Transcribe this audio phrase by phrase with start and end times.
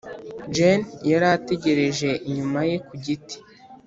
[0.55, 3.37] ]jane yari ategereje inyuma ye ku giti.